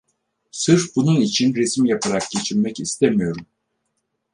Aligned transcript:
Sırf 0.51 0.95
bunun 0.95 1.21
için 1.21 1.55
resim 1.55 1.85
yaparak 1.85 2.31
geçinmek 2.31 2.79
istemiyorum. 2.79 3.45